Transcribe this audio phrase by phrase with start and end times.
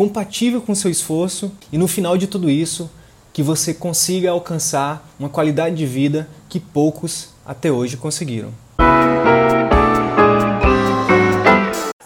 [0.00, 2.90] compatível com o seu esforço e no final de tudo isso,
[3.34, 8.48] que você consiga alcançar uma qualidade de vida que poucos até hoje conseguiram.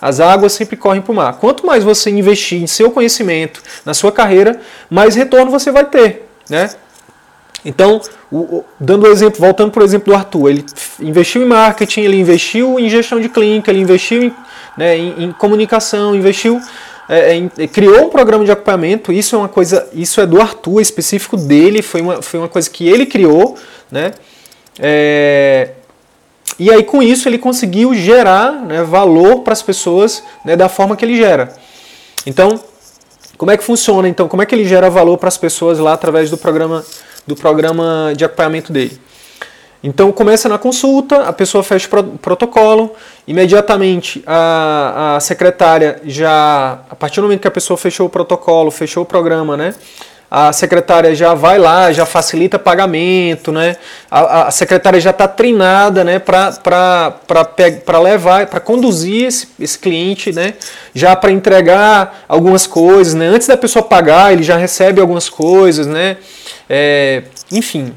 [0.03, 1.35] As águas sempre correm para o mar.
[1.35, 6.29] Quanto mais você investir em seu conhecimento, na sua carreira, mais retorno você vai ter,
[6.51, 6.71] né?
[7.65, 8.01] Então,
[8.81, 10.67] dando o exemplo, voltando por exemplo do Arthur, ele
[10.99, 14.35] investiu em marketing, ele investiu em gestão de clínica, ele investiu em,
[14.77, 16.61] né, em, em comunicação, investiu
[17.09, 19.13] é, é, criou um programa de acompanhamento.
[19.13, 22.69] Isso é uma coisa, isso é do Arthur, específico dele, foi uma, foi uma coisa
[22.71, 23.57] que ele criou,
[23.91, 24.13] né?
[24.79, 25.71] É,
[26.59, 30.97] e aí com isso ele conseguiu gerar né, valor para as pessoas né, da forma
[30.97, 31.55] que ele gera.
[32.27, 32.61] Então,
[33.37, 34.09] como é que funciona?
[34.09, 36.85] Então, como é que ele gera valor para as pessoas lá através do programa
[37.27, 39.01] do programa de acompanhamento dele?
[39.87, 42.95] Então começa na consulta, a pessoa fecha o protocolo,
[43.29, 48.71] imediatamente a, a secretária já, a partir do momento que a pessoa fechou o protocolo,
[48.71, 49.75] fechou o programa, né?
[50.31, 53.77] A secretária já vai lá, já facilita pagamento, né?
[54.11, 56.19] A, a secretária já está treinada, né?
[56.19, 60.55] Para levar, para conduzir esse, esse cliente, né?
[60.95, 63.27] Já para entregar algumas coisas, né?
[63.27, 66.17] Antes da pessoa pagar, ele já recebe algumas coisas, né?
[66.71, 67.93] É, enfim,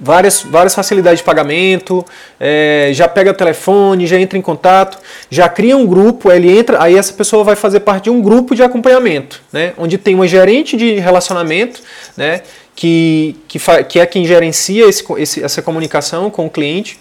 [0.00, 2.04] várias, várias facilidades de pagamento,
[2.38, 4.98] é, já pega o telefone, já entra em contato,
[5.28, 8.54] já cria um grupo, ele entra, aí essa pessoa vai fazer parte de um grupo
[8.54, 11.80] de acompanhamento, né, onde tem uma gerente de relacionamento,
[12.16, 12.40] né,
[12.74, 16.98] que, que, que é quem gerencia esse, esse, essa comunicação com o cliente.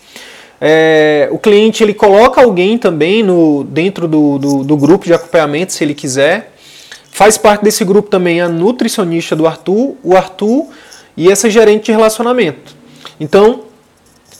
[0.61, 5.71] É, o cliente ele coloca alguém também no, dentro do, do, do grupo de acompanhamento,
[5.71, 6.51] se ele quiser.
[7.11, 10.67] Faz parte desse grupo também a nutricionista do Arthur, o Arthur
[11.15, 12.78] e essa gerente de relacionamento.
[13.19, 13.63] Então,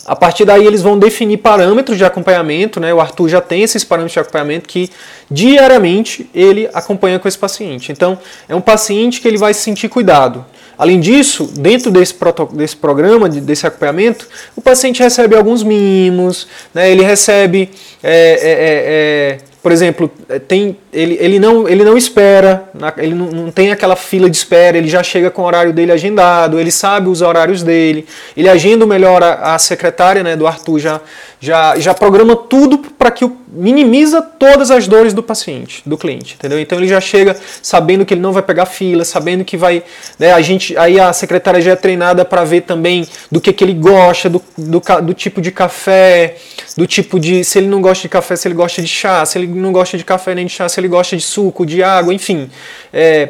[0.05, 2.93] a partir daí eles vão definir parâmetros de acompanhamento, né?
[2.93, 4.89] O Arthur já tem esses parâmetros de acompanhamento que
[5.29, 7.91] diariamente ele acompanha com esse paciente.
[7.91, 8.17] Então,
[8.47, 10.45] é um paciente que ele vai se sentir cuidado.
[10.77, 12.15] Além disso, dentro desse,
[12.53, 16.89] desse programa, desse acompanhamento, o paciente recebe alguns mimos, né?
[16.89, 17.69] ele recebe
[18.01, 23.13] é, é, é, é por exemplo, é, tem, ele, ele, não, ele não espera, ele
[23.13, 26.57] não, não, tem aquela fila de espera, ele já chega com o horário dele agendado,
[26.57, 31.01] ele sabe os horários dele, ele agenda melhor a, a secretária né, do Arthur, já,
[31.41, 36.35] já, já programa tudo para que o, minimiza todas as dores do paciente, do cliente,
[36.35, 36.59] entendeu?
[36.59, 39.83] Então ele já chega sabendo que ele não vai pegar fila, sabendo que vai,
[40.17, 43.63] né, a gente, aí a secretária já é treinada para ver também do que, que
[43.63, 46.37] ele gosta, do, do, do tipo de café,
[46.77, 49.37] do tipo de se ele não gosta de café, se ele gosta de chá, se
[49.37, 52.13] ele não gosta de café nem de chá, se ele gosta de suco, de água,
[52.13, 52.49] enfim.
[52.93, 53.29] É,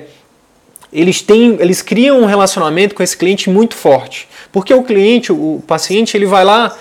[0.92, 5.64] eles têm, eles criam um relacionamento com esse cliente muito forte, porque o cliente, o
[5.68, 6.76] paciente, ele vai lá,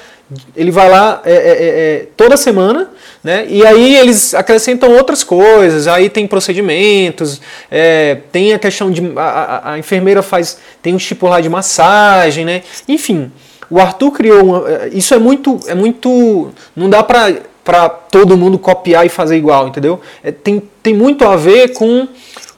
[0.56, 2.90] ele vai lá é, é, é, é toda semana,
[3.22, 3.46] né?
[3.48, 9.22] E aí eles acrescentam outras coisas, aí tem procedimentos, é, tem a questão de a,
[9.22, 12.62] a, a, enfermeira faz tem um tipo lá de massagem, né?
[12.86, 13.30] Enfim,
[13.70, 17.34] o Arthur criou uma, é, isso é muito é muito não dá para
[17.68, 20.00] para todo mundo copiar e fazer igual, entendeu?
[20.24, 22.08] É, tem, tem muito a ver com,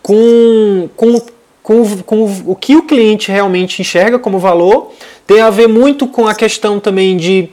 [0.01, 1.21] com, com,
[1.61, 4.93] com, com o que o cliente realmente enxerga como valor,
[5.27, 7.49] tem a ver muito com a questão também de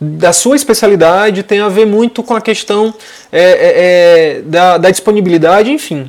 [0.00, 2.94] da sua especialidade, tem a ver muito com a questão
[3.32, 6.08] é, é, é da, da disponibilidade, enfim.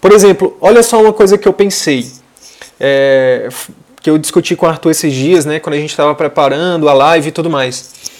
[0.00, 2.06] Por exemplo, olha só uma coisa que eu pensei.
[2.78, 3.48] É,
[4.00, 6.92] que eu discuti com o Arthur esses dias, né, quando a gente estava preparando a
[6.92, 8.11] live e tudo mais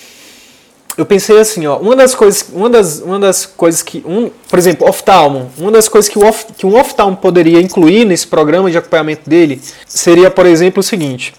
[0.96, 4.58] eu pensei assim, ó, uma das coisas, uma das, uma das coisas que, um, por
[4.58, 8.70] exemplo, oftalmo, uma das coisas que, o off, que um oftalmo poderia incluir nesse programa
[8.70, 11.34] de acompanhamento dele seria, por exemplo, o seguinte.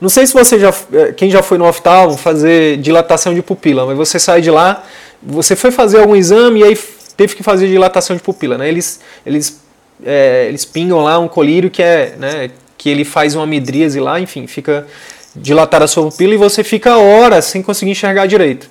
[0.00, 3.86] Não sei se você já, eh, quem já foi no oftalmo fazer dilatação de pupila,
[3.86, 4.82] mas você sai de lá,
[5.22, 6.78] você foi fazer algum exame e aí
[7.16, 8.68] teve que fazer dilatação de pupila, né?
[8.68, 9.62] Eles, eles,
[10.04, 14.18] é, eles pingam lá um colírio que é, né, que ele faz uma midríase lá,
[14.18, 14.88] enfim, fica
[15.34, 18.68] dilatar a sua pupila e você fica horas sem conseguir enxergar direito.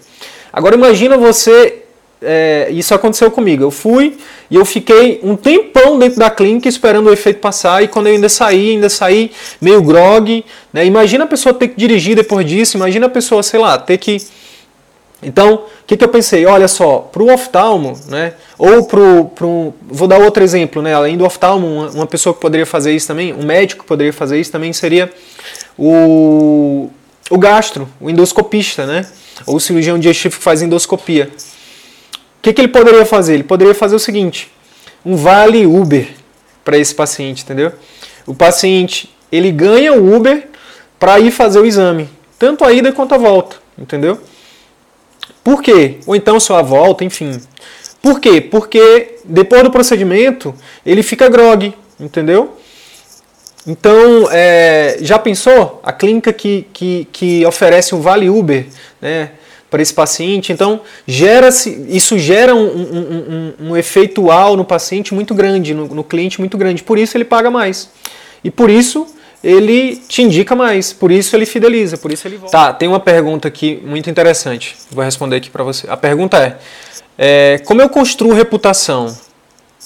[0.53, 1.83] Agora imagina você,
[2.21, 4.17] é, isso aconteceu comigo, eu fui
[4.49, 8.13] e eu fiquei um tempão dentro da clínica esperando o efeito passar e quando eu
[8.13, 9.31] ainda saí, ainda saí
[9.61, 10.43] meio grog,
[10.73, 10.85] né?
[10.85, 14.17] imagina a pessoa ter que dirigir depois disso, imagina a pessoa, sei lá, ter que
[15.23, 16.45] Então, o que, que eu pensei?
[16.45, 19.73] Olha só, para o oftalmo, né, ou para o.
[19.87, 23.31] Vou dar outro exemplo, né, além do oftalmo, uma, pessoa que poderia fazer isso também,
[23.33, 25.11] um médico que poderia fazer isso também seria
[25.77, 26.89] o,
[27.29, 29.05] o gastro, o endoscopista, né,
[29.45, 31.29] ou o cirurgião digestivo que faz endoscopia.
[31.33, 33.35] O que, que ele poderia fazer?
[33.35, 34.51] Ele poderia fazer o seguinte:
[35.05, 36.09] um vale Uber
[36.63, 37.71] para esse paciente, entendeu?
[38.25, 40.47] O paciente ele ganha o Uber
[40.99, 44.19] para ir fazer o exame, tanto a ida quanto a volta, entendeu?
[45.43, 45.97] Por quê?
[46.05, 47.41] Ou então só a volta, enfim.
[48.01, 48.41] Por quê?
[48.41, 50.53] Porque depois do procedimento
[50.85, 52.57] ele fica grog, entendeu?
[53.65, 55.79] Então, é, já pensou?
[55.83, 58.65] A clínica que, que, que oferece um Vale Uber
[59.01, 59.31] né,
[59.69, 61.49] para esse paciente, então gera
[61.87, 66.57] isso gera um, um, um, um efeitual no paciente muito grande, no, no cliente muito
[66.57, 66.83] grande.
[66.83, 67.89] Por isso ele paga mais.
[68.43, 69.07] E por isso
[69.43, 72.51] ele te indica mais, por isso ele fideliza, por isso ele volta.
[72.51, 74.75] Tá, tem uma pergunta aqui muito interessante.
[74.91, 75.87] Vou responder aqui para você.
[75.89, 76.57] A pergunta é,
[77.17, 79.15] é, como eu construo reputação?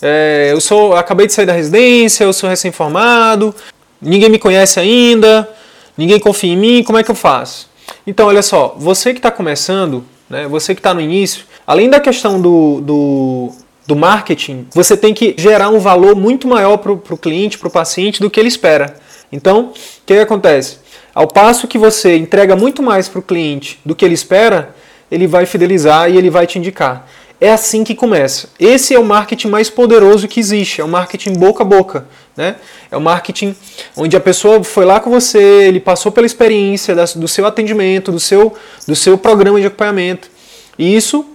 [0.02, 3.56] É, eu sou, acabei de sair da residência, eu sou recém-formado,
[4.02, 5.50] ninguém me conhece ainda,
[5.98, 7.70] ninguém confia em mim, como é que eu faço?
[8.06, 12.00] Então, olha só, você que está começando, né, você que está no início, além da
[12.00, 13.52] questão do, do,
[13.88, 17.72] do marketing, você tem que gerar um valor muito maior para o cliente, para o
[17.72, 18.96] paciente, do que ele espera.
[19.32, 19.74] Então, o
[20.06, 20.80] que, que acontece?
[21.14, 24.76] Ao passo que você entrega muito mais para o cliente do que ele espera,
[25.10, 27.08] ele vai fidelizar e ele vai te indicar.
[27.40, 28.50] É assim que começa.
[28.60, 32.06] Esse é o marketing mais poderoso que existe, é o marketing boca a boca.
[32.36, 32.56] Né?
[32.92, 33.56] É o marketing
[33.96, 38.20] onde a pessoa foi lá com você, ele passou pela experiência do seu atendimento, do
[38.20, 38.54] seu,
[38.88, 40.30] do seu programa de acompanhamento.
[40.78, 41.26] E isso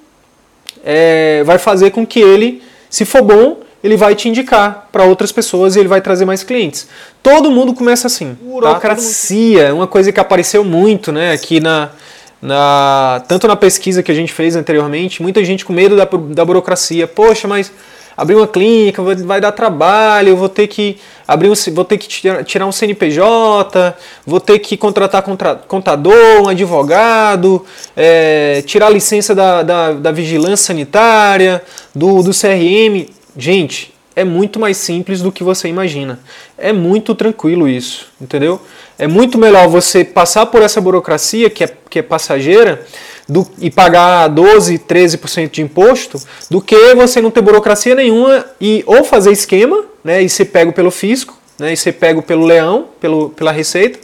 [0.85, 5.33] é, vai fazer com que ele, se for bom, ele vai te indicar para outras
[5.33, 6.87] pessoas e ele vai trazer mais clientes.
[7.23, 8.37] Todo mundo começa assim.
[8.41, 9.75] Burocracia, tá?
[9.75, 11.91] uma coisa que apareceu muito né, aqui na,
[12.41, 16.45] na, tanto na pesquisa que a gente fez anteriormente, muita gente com medo da, da
[16.45, 17.07] burocracia.
[17.07, 17.73] Poxa, mas
[18.17, 22.07] abrir uma clínica vai, dar trabalho, eu vou ter que abrir um, vou ter que
[22.45, 23.97] tirar um CNPJ,
[24.27, 27.65] vou ter que contratar contra, contador, um advogado,
[27.97, 31.63] é, tirar a licença da, da, da vigilância sanitária,
[31.95, 33.09] do, do CRM.
[33.37, 36.21] Gente, é muito mais simples do que você imagina.
[36.59, 38.61] É muito tranquilo isso, entendeu?
[38.99, 42.85] É muito melhor você passar por essa burocracia que é, que é passageira
[43.27, 46.21] do, e pagar 12, 13% de imposto
[46.51, 50.73] do que você não ter burocracia nenhuma e ou fazer esquema né, e ser pego
[50.73, 53.99] pelo fisco, né, e ser pego pelo leão, pelo, pela receita,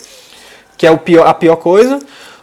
[0.78, 1.98] que é o pior, a pior coisa,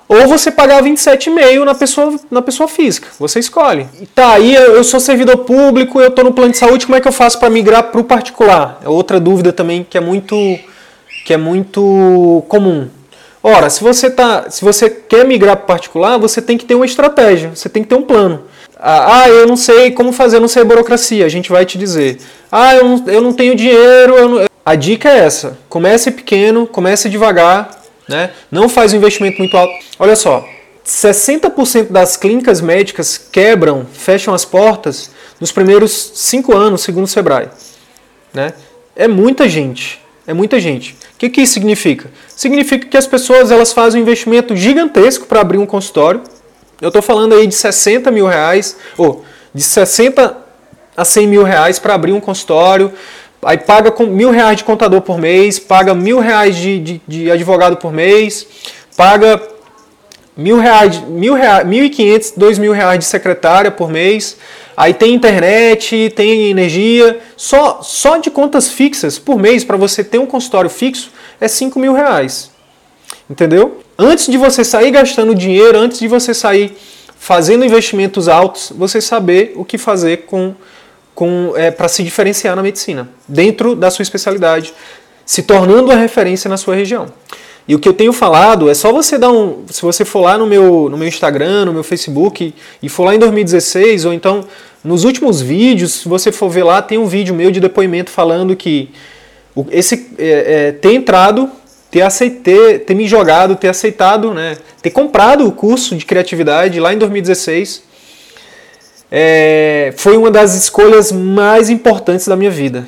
[0.07, 3.07] ou você pagar 27,5 na pessoa, na pessoa física.
[3.19, 3.87] Você escolhe.
[4.01, 7.01] E tá, aí eu sou servidor público, eu estou no plano de saúde, como é
[7.01, 8.79] que eu faço para migrar para o particular?
[8.83, 10.35] É outra dúvida também que é muito,
[11.25, 12.87] que é muito comum.
[13.41, 16.75] Ora, se você, tá, se você quer migrar para o particular, você tem que ter
[16.75, 18.43] uma estratégia, você tem que ter um plano.
[18.85, 21.25] Ah, eu não sei como fazer, eu não sei burocracia.
[21.25, 22.19] A gente vai te dizer.
[22.51, 24.29] Ah, eu não, eu não tenho dinheiro.
[24.29, 24.45] Não...
[24.65, 28.31] A dica é essa: comece pequeno, comece devagar, né?
[28.51, 29.73] Não faz um investimento muito alto.
[29.99, 30.47] Olha só,
[30.85, 37.47] 60% das clínicas médicas quebram, fecham as portas nos primeiros 5 anos, segundo o Sebrae.
[38.33, 38.53] Né?
[38.95, 40.01] É muita gente.
[40.25, 40.93] É muita gente.
[40.93, 42.09] O que, que isso significa?
[42.27, 46.21] Significa que as pessoas elas fazem um investimento gigantesco para abrir um consultório.
[46.81, 50.37] Eu estou falando aí de 60 mil reais, ou de 60
[50.95, 52.91] a 100 mil reais para abrir um consultório,
[53.45, 57.31] Aí paga com mil reais de contador por mês, paga mil reais de, de, de
[57.31, 58.47] advogado por mês,
[58.95, 59.41] paga
[60.35, 64.37] mil reais, mil reais, mil e quinhentos, dois mil reais de secretária por mês.
[64.75, 67.19] Aí tem internet, tem energia.
[67.37, 71.79] Só, só de contas fixas por mês para você ter um consultório fixo é cinco
[71.79, 72.51] mil reais.
[73.29, 73.79] Entendeu?
[73.97, 76.75] Antes de você sair gastando dinheiro, antes de você sair
[77.17, 80.53] fazendo investimentos altos, você saber o que fazer com
[81.55, 84.73] é, para se diferenciar na medicina, dentro da sua especialidade,
[85.25, 87.07] se tornando a referência na sua região.
[87.67, 89.63] E o que eu tenho falado é só você dar um.
[89.69, 93.15] Se você for lá no meu, no meu Instagram, no meu Facebook, e for lá
[93.15, 94.43] em 2016, ou então
[94.83, 98.53] nos últimos vídeos, se você for ver lá, tem um vídeo meu de depoimento falando
[98.53, 98.89] que
[99.71, 101.49] esse é, é, ter entrado,
[101.89, 106.93] ter, aceitado, ter me jogado, ter aceitado, né, ter comprado o curso de criatividade lá
[106.93, 107.92] em 2016
[109.15, 112.83] é, foi uma das escolhas mais importantes da minha vida.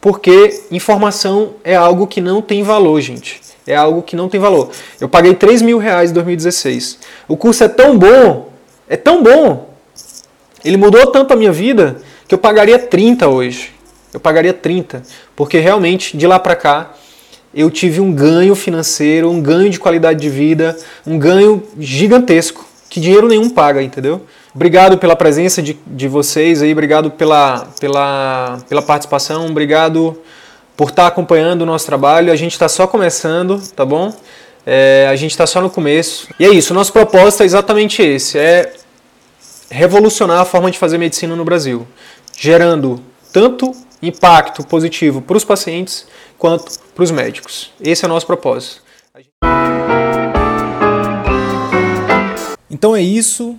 [0.00, 3.38] Porque informação é algo que não tem valor, gente.
[3.66, 4.70] É algo que não tem valor.
[4.98, 6.98] Eu paguei 3 mil reais em 2016.
[7.28, 8.48] O curso é tão bom,
[8.88, 9.68] é tão bom,
[10.64, 13.70] ele mudou tanto a minha vida que eu pagaria 30 hoje.
[14.14, 15.02] Eu pagaria 30,
[15.36, 16.94] porque realmente de lá para cá
[17.54, 20.74] eu tive um ganho financeiro, um ganho de qualidade de vida,
[21.06, 24.22] um ganho gigantesco que dinheiro nenhum paga, entendeu?
[24.54, 30.20] Obrigado pela presença de, de vocês aí, obrigado pela, pela, pela participação, obrigado
[30.76, 32.30] por estar acompanhando o nosso trabalho.
[32.30, 34.12] A gente está só começando, tá bom?
[34.66, 36.28] É, a gente está só no começo.
[36.38, 38.74] E é isso, nosso propósito é exatamente esse: é
[39.70, 41.88] revolucionar a forma de fazer medicina no Brasil,
[42.38, 46.06] gerando tanto impacto positivo para os pacientes
[46.36, 47.72] quanto para os médicos.
[47.80, 48.82] Esse é o nosso propósito.
[52.68, 53.58] Então é isso.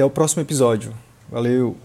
[0.00, 0.94] Até o próximo episódio.
[1.30, 1.76] Valeu!